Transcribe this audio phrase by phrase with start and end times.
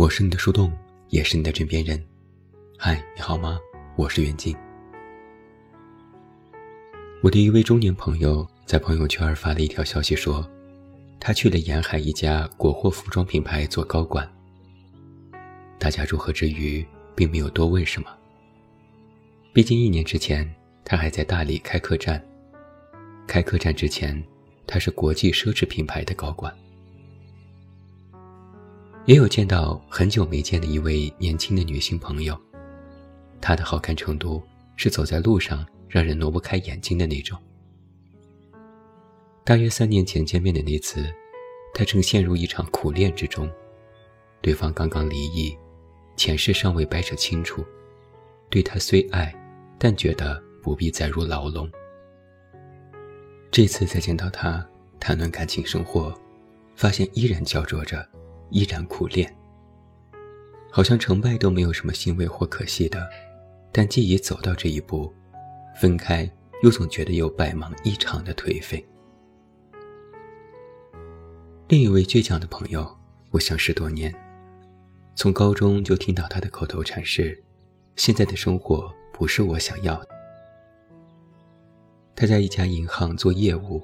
[0.00, 0.72] 我是你的树洞，
[1.10, 2.02] 也是你的枕边人。
[2.78, 3.60] 嗨，你好吗？
[3.96, 4.56] 我是袁静。
[7.22, 10.50] 我的一位中年朋友在朋友圈发了一条消息，说
[11.20, 14.26] 他去了沿海一家国货服装品牌做高管。
[15.78, 16.82] 大家祝贺之余，
[17.14, 18.08] 并没有多问什么。
[19.52, 20.50] 毕竟一年之前，
[20.82, 22.18] 他还在大理开客栈。
[23.26, 24.24] 开客栈之前，
[24.66, 26.50] 他是国际奢侈品牌的高管。
[29.06, 32.38] 也有见到很久没见的一位年轻的女性朋友，
[33.40, 34.42] 她的好看程度
[34.76, 37.38] 是走在路上让人挪不开眼睛的那种。
[39.42, 41.12] 大约三年前见面的那次，
[41.74, 43.50] 她正陷入一场苦恋之中，
[44.42, 45.56] 对方刚刚离异，
[46.14, 47.64] 前世尚未掰扯清楚，
[48.48, 49.34] 对她虽爱，
[49.78, 51.68] 但觉得不必再入牢笼。
[53.50, 54.64] 这次再见到她，
[55.00, 56.14] 谈论感情生活，
[56.76, 58.06] 发现依然焦灼着。
[58.50, 59.34] 依然苦练，
[60.70, 63.08] 好像成败都没有什么欣慰或可惜的，
[63.72, 65.12] 但既已走到这一步，
[65.80, 66.30] 分开
[66.62, 68.84] 又总觉得有百忙一场的颓废。
[71.68, 72.98] 另一位倔强的朋友，
[73.30, 74.12] 我相识多年，
[75.14, 77.40] 从高中就听到他的口头禅是
[77.94, 80.08] ：“现在的生活不是我想要的。”
[82.16, 83.82] 他在一家银行做业务，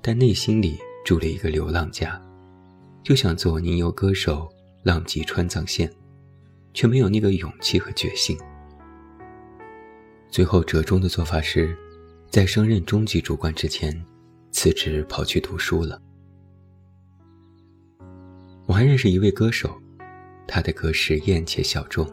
[0.00, 2.20] 但内心里住了一个流浪家。
[3.02, 4.48] 就想做宁游歌手，
[4.82, 5.90] 浪迹川藏线，
[6.74, 8.36] 却没有那个勇气和决心。
[10.28, 11.76] 最后折中的做法是，
[12.28, 14.04] 在升任中级主管之前，
[14.52, 16.00] 辞职跑去读书了。
[18.66, 19.80] 我还认识一位歌手，
[20.46, 22.08] 他的歌实验且小众。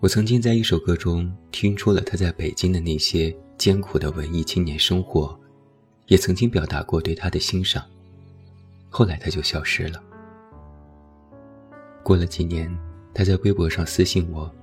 [0.00, 5.38] 我曾经在一首歌中听出了他在北京的那些艰苦的文艺青年生活，
[6.06, 7.84] 也曾经表达过对他的欣赏。
[8.94, 10.00] 后来他就消失了。
[12.04, 12.70] 过了几年，
[13.14, 14.54] 他在微博上私信我，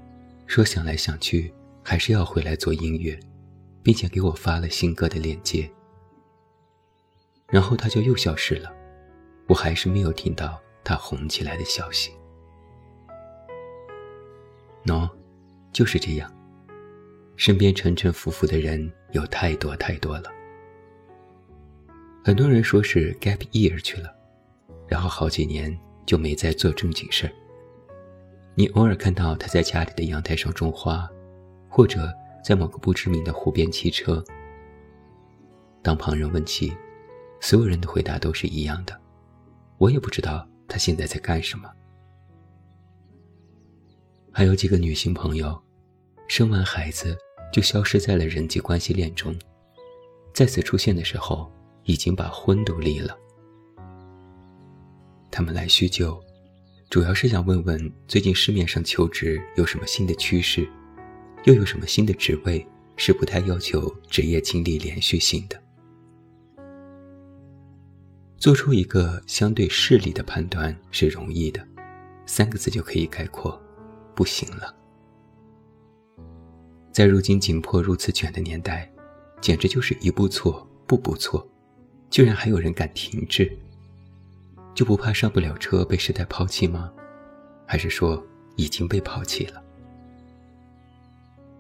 [0.46, 1.52] 说想来想去
[1.84, 3.20] 还是要回来做音乐，
[3.82, 5.68] 并且给我发了新歌的链接。
[7.48, 8.72] 然后他就又消失了，
[9.48, 12.12] 我还是没有听到他红起来的消息。
[14.86, 15.10] 喏，
[15.74, 16.32] 就是这样，
[17.36, 20.32] 身边沉沉浮浮的人有太多太多了。
[22.24, 24.19] 很多人说是 gap year 去了。
[24.90, 27.34] 然后好几年就没再做正经事儿。
[28.56, 31.08] 你偶尔看到他在家里的阳台上种花，
[31.70, 32.12] 或者
[32.44, 34.22] 在某个不知名的湖边骑车。
[35.82, 36.76] 当旁人问起，
[37.40, 39.00] 所有人的回答都是一样的：
[39.78, 41.70] 我也不知道他现在在干什么。
[44.32, 45.58] 还有几个女性朋友，
[46.28, 47.18] 生完孩子
[47.54, 49.34] 就消失在了人际关系链中，
[50.34, 51.50] 再次出现的时候，
[51.84, 53.18] 已经把婚都离了。
[55.32, 56.22] 他们来叙旧，
[56.90, 60.68] 主要是想问问最近市面上求职有什么新的趋势，
[61.46, 62.66] 又有什么新的职位
[62.98, 65.62] 是不太要求职业经历连续性的。
[68.38, 71.66] 做出一个相对势利的判断是容易的，
[72.26, 73.62] 三个字就可以概括：
[74.16, 74.74] 不行了。
[76.92, 78.92] 在如今紧迫如此卷的年代，
[79.40, 81.48] 简直就是一步错，步步错，
[82.10, 83.56] 居然还有人敢停滞。
[84.80, 86.90] 就不怕上不了车被时代抛弃吗？
[87.66, 88.26] 还是说
[88.56, 89.62] 已经被抛弃了？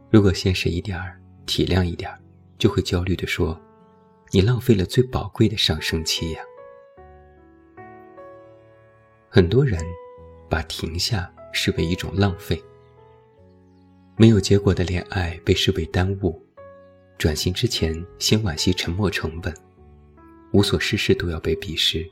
[0.09, 2.17] 如果现实一点儿、体谅一点儿，
[2.57, 3.59] 就会焦虑地说
[4.31, 6.39] ：“你浪费了最宝贵的上升期呀！”
[9.27, 9.83] 很多人
[10.49, 12.63] 把停下视为一种浪费，
[14.15, 16.41] 没有结果的恋爱被视为耽误，
[17.17, 19.53] 转型之前先惋惜沉没成本，
[20.53, 22.09] 无所事事都要被鄙视。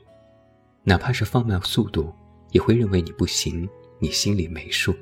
[0.88, 2.10] 哪怕是放慢速度，
[2.50, 3.68] 也会认为你不行，
[3.98, 4.94] 你心里没数。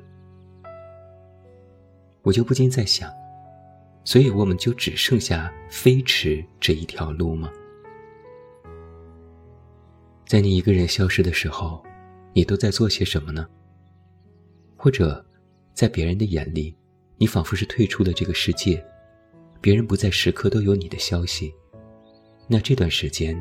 [2.23, 3.09] 我就不禁在想，
[4.03, 7.53] 所以我们就只剩下飞驰这一条路吗？
[10.27, 11.81] 在你一个人消失的时候，
[12.33, 13.47] 你都在做些什么呢？
[14.77, 15.25] 或者，
[15.72, 16.77] 在别人的眼里，
[17.16, 18.84] 你仿佛是退出了这个世界，
[19.60, 21.55] 别人不在时刻都有你的消息，
[22.49, 23.41] 那这段时间，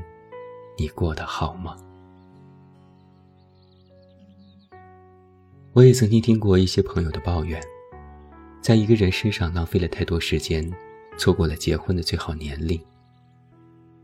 [0.78, 1.76] 你过得好吗？
[5.76, 7.62] 我也曾经听过一些朋友的抱怨，
[8.62, 10.66] 在一个人身上浪费了太多时间，
[11.18, 12.80] 错过了结婚的最好年龄；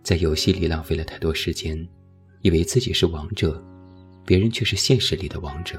[0.04, 1.88] 在游戏里浪费了太多时间，
[2.42, 3.64] 以为自己是王者，
[4.26, 5.78] 别人却是现实里的王者；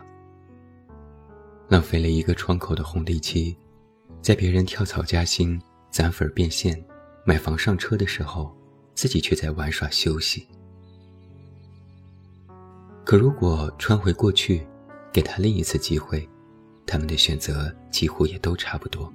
[1.68, 3.54] 浪费了一个窗口的红利期，
[4.22, 5.60] 在别人跳槽加薪、
[5.90, 6.82] 攒粉变现、
[7.26, 8.56] 买房上车的时候，
[8.94, 10.48] 自己却在玩耍休息。
[13.04, 14.66] 可如果穿回过去，
[15.12, 16.26] 给他另一次机会，
[16.86, 19.12] 他们的选择几乎也都差不多。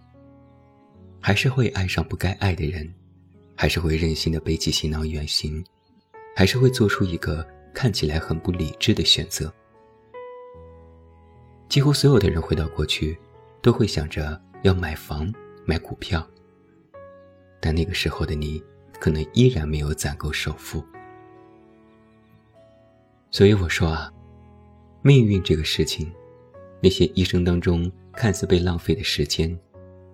[1.19, 2.94] 还是会爱上不该爱的人，
[3.55, 5.65] 还是会任性的背起行囊远行，
[6.35, 9.51] 还是会做出一个看起来很不理智的选择。
[11.67, 13.17] 几乎所有的人回到过去，
[13.61, 15.33] 都会想着要买房、
[15.65, 16.25] 买股票。
[17.59, 18.63] 但那个时候的你，
[18.99, 20.85] 可能依然没有攒够首付。
[23.31, 24.13] 所以我说啊，
[25.01, 26.11] 命运这个事情，
[26.81, 29.57] 那些一生当中看似被浪费的时间，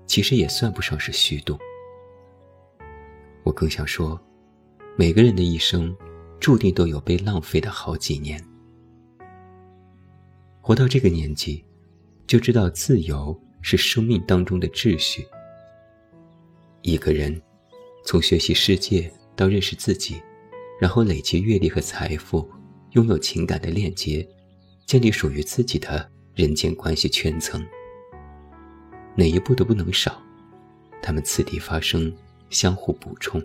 [0.06, 1.58] 其实也算不上是虚度。
[3.44, 4.20] 我更想说，
[4.96, 5.96] 每个人的一生，
[6.40, 8.44] 注定都有被浪费的好几年。
[10.62, 11.64] 活到这个年纪，
[12.28, 15.26] 就知道自由是生命当中的秩序。
[16.82, 17.42] 一个人，
[18.06, 20.22] 从学习世界到认识自己，
[20.80, 22.48] 然后累积阅历和财富。
[22.92, 24.28] 拥有情感的链接，
[24.86, 27.66] 建立属于自己的人间关系圈层。
[29.16, 30.22] 哪一步都不能少，
[31.02, 32.12] 他们此地发生，
[32.50, 33.42] 相互补充。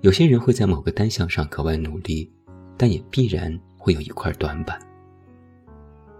[0.00, 2.30] 有些人会在某个单项上格外努力，
[2.76, 4.78] 但也必然会有一块短板。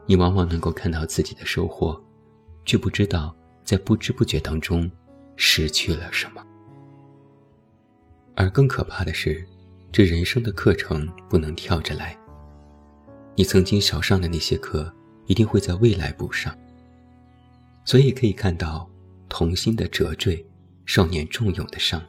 [0.07, 2.03] 你往往能够看到自己的收获，
[2.65, 4.91] 却不知道在不知不觉当中
[5.37, 6.45] 失去了什么。
[8.35, 9.47] 而更可怕的是。
[9.91, 12.15] 这人生的课程不能跳着来。
[13.39, 14.93] 你曾经少上的那些课，
[15.27, 16.53] 一定会在未来补上。
[17.85, 18.91] 所以可以看到，
[19.29, 20.45] 童心的折坠，
[20.87, 22.05] 少年重勇的伤。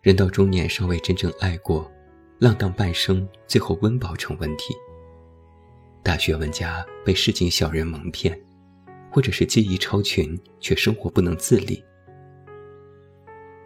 [0.00, 1.90] 人到中年尚未真正爱过，
[2.38, 4.72] 浪荡半生，最后温饱成问题。
[6.04, 8.40] 大学问家被市井小人蒙骗，
[9.10, 11.82] 或者是技艺超群却生活不能自理。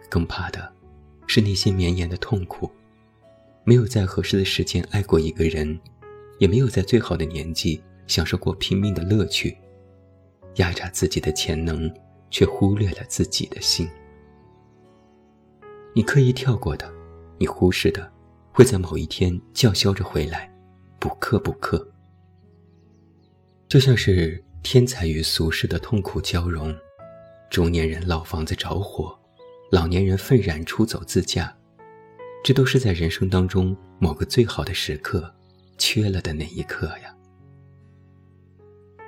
[0.09, 0.73] 更怕的。
[1.27, 2.69] 是那些绵延的痛苦，
[3.63, 5.79] 没有在合适的时间爱过一个人，
[6.43, 9.57] 也没有在最好的年纪享受过拼命的乐趣，
[10.55, 11.89] 压榨自己的潜能，
[12.29, 13.89] 却忽略了自己的心。
[15.93, 16.91] 你刻意跳过的，
[17.37, 18.11] 你忽视的，
[18.51, 20.53] 会在某一天叫嚣着回来，
[20.99, 21.89] 补课补课。
[23.69, 26.75] 就像是天才与俗世的痛苦交融，
[27.49, 29.17] 中年人老房子着火。
[29.71, 31.55] 老年人愤然出走自驾，
[32.43, 35.33] 这都是在人生当中某个最好的时刻
[35.77, 37.15] 缺了的那一刻呀。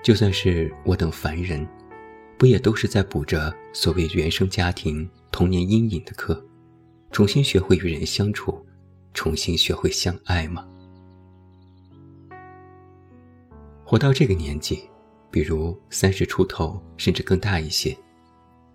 [0.03, 1.67] 就算是我等凡人，
[2.37, 6.45] 不也都是在补着所谓原生家庭童年阴影的课，
[7.11, 8.65] 重新学会与人相处，
[9.13, 10.67] 重新学会相爱吗？
[13.83, 14.89] 活到这个年纪，
[15.31, 17.97] 比如三十出头，甚至更大一些，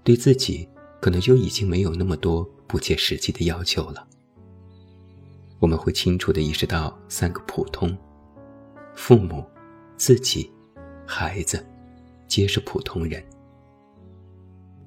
[0.02, 0.68] 对自己。
[1.02, 4.06] 可能就已经没有那么多不切实际的要求了。
[5.60, 7.96] 我们会清楚地意识到三个普通：
[8.94, 9.44] 父母、
[9.96, 10.50] 自己、
[11.06, 11.64] 孩子，
[12.26, 13.22] 皆是普通人。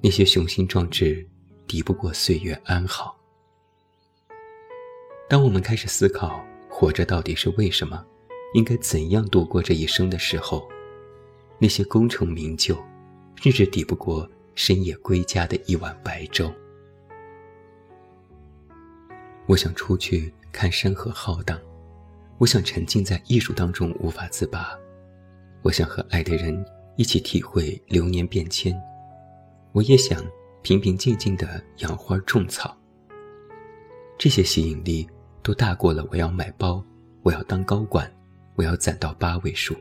[0.02, 1.26] 那些雄心壮志，
[1.66, 3.16] 敌不过岁月安好。
[5.28, 8.04] 当我们开始思考活着到底是为什么，
[8.52, 10.68] 应该怎样度过这一生的时候，
[11.58, 12.76] 那些功成名就，
[13.36, 14.28] 甚至抵不过。
[14.56, 16.48] 深夜归家的一碗白粥。
[19.46, 21.60] 我想出去看山河浩荡，
[22.38, 24.78] 我想沉浸在艺术当中无法自拔，
[25.62, 26.64] 我想和爱的人
[26.96, 28.72] 一起体会流年变迁，
[29.72, 30.24] 我也想
[30.62, 32.74] 平平静静的养花种草。
[34.16, 35.04] 这些吸引力
[35.42, 36.80] 都大过了我要买包，
[37.24, 38.08] 我要当高管，
[38.54, 39.74] 我要攒到八位数。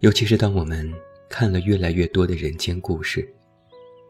[0.00, 0.92] 尤其是当我们。
[1.34, 3.26] 看了越来越多的人间故事，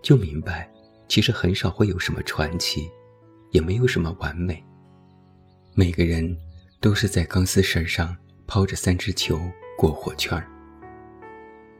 [0.02, 0.68] 就明白，
[1.06, 2.90] 其实很少会有什么传奇，
[3.52, 4.62] 也没有什么完美。
[5.74, 6.36] 每个人
[6.80, 8.14] 都是在钢丝绳上
[8.46, 9.40] 抛着三只球
[9.78, 10.46] 过火圈儿，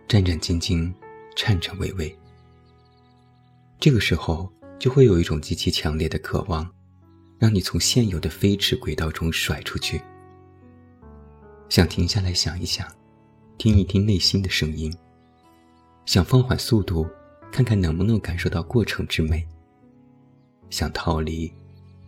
[0.09, 0.93] 战战兢兢，
[1.37, 2.17] 颤颤巍巍。
[3.81, 6.71] 这个时候，就会有一种极其强烈的渴望，
[7.38, 10.00] 让你从现有的飞驰轨道中甩出去，
[11.69, 12.87] 想停下来想一想，
[13.59, 14.95] 听一听内心的声音。
[16.07, 17.07] 想放缓速度，
[17.50, 19.47] 看看能不能感受到过程之美。
[20.71, 21.52] 想逃离，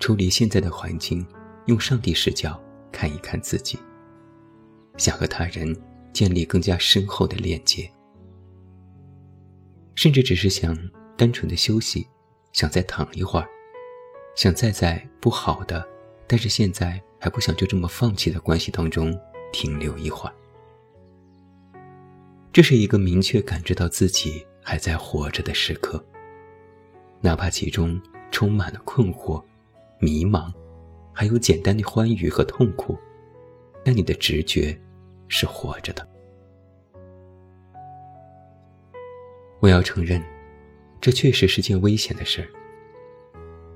[0.04, 1.26] 脱离现在的环境，
[1.64, 3.78] 用上帝视角看一看自己。
[4.99, 5.75] 想和他人
[6.12, 7.90] 建立更加深厚的链接，
[9.94, 10.76] 甚至只是想
[11.16, 12.06] 单纯的休息，
[12.52, 13.49] 想再躺一会儿，
[14.37, 15.82] 想再在不好的，
[16.26, 19.18] 但是现在还不想就这么放弃的关系当中
[19.54, 20.34] 停留一会儿。
[22.52, 26.04] 这是一个明确感知到自己还在活着的时刻，
[27.23, 27.99] 哪怕其中
[28.30, 29.42] 充满了困惑、
[29.99, 30.53] 迷茫，
[31.13, 32.99] 还有简单的欢愉和痛苦，
[33.85, 34.79] 但你的直觉
[35.29, 36.07] 是活着的。
[39.61, 40.23] 我要承认，
[41.01, 42.49] 这确实是件危险的事儿。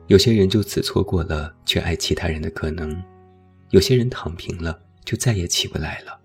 [0.09, 3.03] 有些人就此错过了去爱其他人的可能，
[3.71, 6.19] 有些人躺平了就再也起不来了，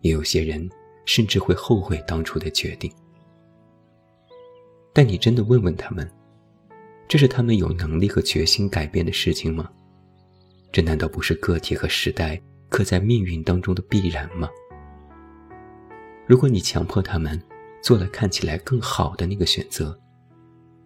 [0.00, 0.68] 也有些人
[1.04, 2.90] 甚至会后悔当初的决定。
[4.94, 6.10] 但你真的问问他们，
[7.08, 9.68] 这是他们有能力和决心改变的事情吗？
[10.70, 14.48] 这难道不是个体和时代刻在命运当中的必然吗？
[16.26, 17.42] 如果你强迫他们
[17.82, 19.98] 做了看起来更好的那个选择，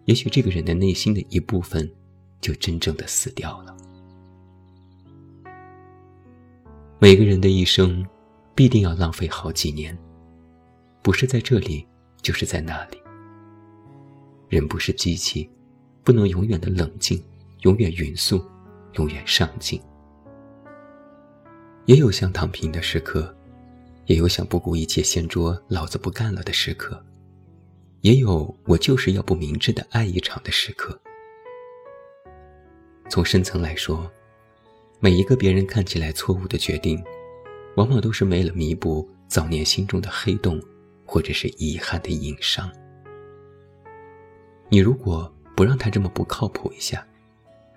[0.05, 1.87] 也许这个人的内心的一部分。
[2.43, 3.73] 就真正的死掉了。
[6.99, 8.05] 每个人的一生，
[8.53, 9.97] 必定要浪费好几年，
[11.01, 11.87] 不是在这里，
[12.21, 12.97] 就是在那里。
[14.49, 15.49] 人不是机器，
[16.03, 17.23] 不能永远的冷静，
[17.61, 18.43] 永远匀速，
[18.93, 19.81] 永远上进。
[21.85, 23.35] 也有想躺平的时刻，
[24.05, 27.03] 也有想不顾一切掀桌老子不干了的时刻，
[28.01, 30.99] 也有我就是要不明智的爱一场的时刻。
[33.09, 34.09] 从深层来说，
[34.99, 37.03] 每一个别人看起来错误的决定，
[37.75, 40.61] 往往都是为了弥补早年心中的黑洞，
[41.05, 42.71] 或者是遗憾的硬伤。
[44.69, 45.31] 你如果
[45.63, 47.07] 不让他这么不靠谱一下，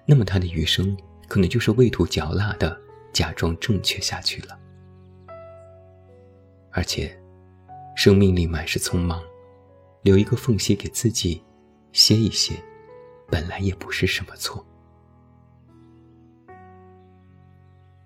[0.07, 2.76] 那么他的余生可能就是味图嚼蜡的
[3.12, 4.59] 假装正确下去了。
[6.73, 7.16] 而且，
[7.95, 9.23] 生命里满是匆忙，
[10.02, 11.40] 留一个缝隙给自己
[11.93, 12.61] 歇一歇，
[13.28, 14.66] 本来也不是什么错。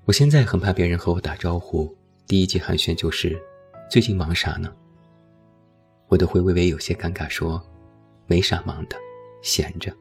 [0.05, 1.97] 我现在很怕别人和我打招呼，
[2.27, 3.43] 第一句寒暄就是
[3.91, 4.71] ：“最近忙啥呢？”
[6.09, 7.59] 我都会微微有些尴尬，说
[8.29, 8.97] ：“没啥忙的，
[9.43, 9.95] 闲着。”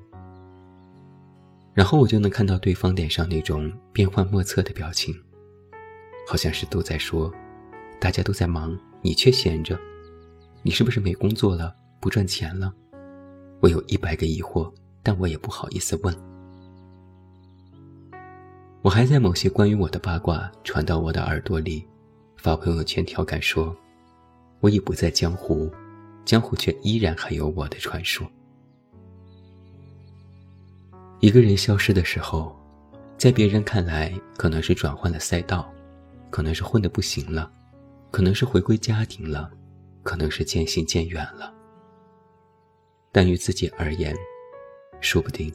[1.73, 5.15] 然后我就能看到对方脸上那种变幻莫测的表情，
[6.27, 7.33] 好像是都在说
[8.01, 9.79] ：“大家都在忙，你却闲着，
[10.61, 12.73] 你是不是没工作了，不赚钱了？”
[13.61, 14.71] 我有一百个疑惑，
[15.03, 16.15] 但我也不好意思问。
[18.81, 21.85] 我还在某些关于我的八卦传到我的耳朵里，
[22.37, 23.75] 发朋友圈调侃说
[24.61, 25.69] ：“我已不在江湖，
[26.23, 28.25] 江湖却依然还有我的传说。”
[31.21, 32.57] 一个人消失的时候，
[33.17, 35.69] 在别人看来可能是转换了赛道，
[36.29, 37.51] 可能是混得不行了，
[38.09, 39.51] 可能是回归家庭了，
[40.01, 41.53] 可能是渐行渐远了。
[43.11, 44.15] 但于自己而言，
[45.01, 45.53] 说不定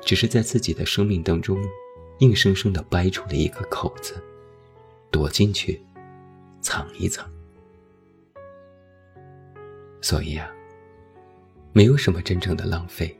[0.00, 1.58] 只是在自己的生命当中。
[2.18, 4.22] 硬生生的掰出了一个口子，
[5.10, 5.82] 躲进去，
[6.60, 7.28] 藏一藏。
[10.00, 10.48] 所以啊，
[11.72, 13.18] 没有什么真正的浪费。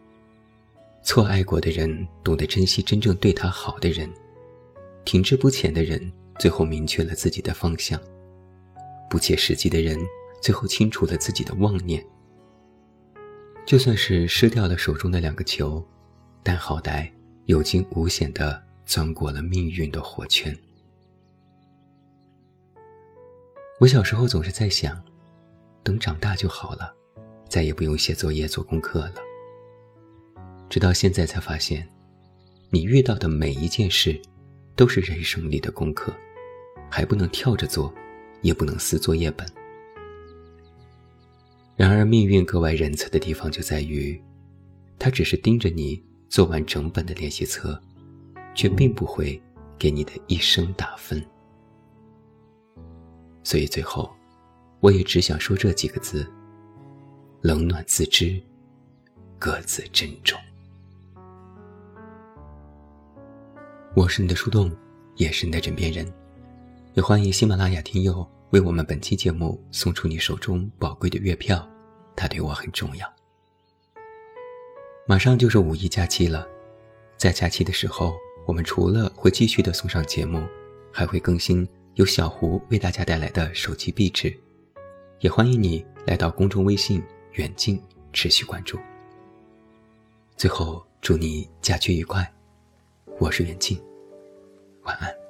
[1.02, 4.08] 错爱过的人懂得珍惜真正对他好的人，
[5.04, 8.00] 停滞不前的人最后明确了自己的方向，
[9.10, 9.98] 不切实际的人
[10.40, 12.04] 最后清除了自己的妄念。
[13.66, 15.84] 就算是失掉了手中的两个球，
[16.42, 17.10] 但好歹
[17.46, 18.62] 有惊无险的。
[18.84, 20.54] 钻过了命运的火圈。
[23.78, 25.00] 我小时候总是在想，
[25.84, 26.92] 等长大就好了，
[27.48, 29.14] 再也不用写作业、做功课了。
[30.72, 31.86] 直到现在才发现，
[32.70, 34.18] 你遇到的每一件事，
[34.74, 36.10] 都是人生里的功课，
[36.90, 37.92] 还不能跳着做，
[38.40, 39.46] 也不能撕作业本。
[41.76, 44.18] 然而，命运格外仁慈的地方就在于，
[44.98, 47.78] 它只是盯着你做完整本的练习册。
[48.54, 49.40] 却并不会
[49.78, 51.22] 给你的一生打分，
[53.42, 54.10] 所以最后，
[54.80, 56.30] 我也只想说这几个字：
[57.40, 58.38] 冷暖自知，
[59.38, 60.38] 各自珍重。
[63.94, 64.74] 我是你的树洞，
[65.16, 66.10] 也是你的枕边人，
[66.94, 71.68] 也欢迎喜马拉雅听友为我们本期节目送出你手中宝贵的月票，
[72.16, 73.06] 它对我很重要。
[75.06, 76.48] 马上就是五一假期了，
[77.18, 78.14] 在假期的时候。
[78.44, 80.44] 我们除了会继续的送上节目，
[80.90, 84.36] 还会更新由小胡为大家带来的手机壁纸，
[85.20, 87.00] 也欢迎你来到公众微信
[87.34, 87.80] 远近
[88.12, 88.80] 持续关注。
[90.36, 92.28] 最后，祝你假期愉快，
[93.22, 93.80] 我是袁静，
[94.82, 95.21] 晚安。